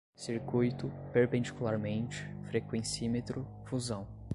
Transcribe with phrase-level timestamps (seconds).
[0.15, 4.07] circuito, perpendicularmente, frequencímetro, fusão